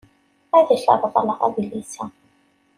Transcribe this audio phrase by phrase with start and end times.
[0.57, 2.05] Ad ak-reḍleɣ adlis-a.